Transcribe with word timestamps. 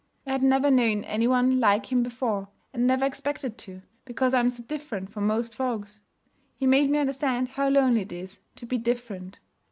I 0.25 0.31
had 0.31 0.41
never 0.41 0.71
known 0.71 1.03
any 1.03 1.27
one 1.27 1.59
like 1.59 1.91
him 1.91 2.01
before, 2.01 2.47
and 2.73 2.87
never 2.87 3.05
expected 3.05 3.59
to, 3.59 3.83
because 4.03 4.33
I'm 4.33 4.49
so 4.49 4.63
different 4.63 5.11
from 5.11 5.27
most 5.27 5.53
folks. 5.53 6.01
He 6.57 6.65
made 6.65 6.89
me 6.89 6.97
understand 6.97 7.49
how 7.49 7.69
lonely 7.69 8.01
it 8.01 8.11
is 8.11 8.39
to 8.55 8.65
be 8.65 8.79
different. 8.79 9.37